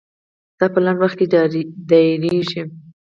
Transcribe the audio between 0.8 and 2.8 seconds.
لنډ وخت کې دایریږي.